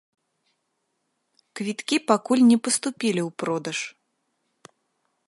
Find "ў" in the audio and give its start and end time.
3.27-3.39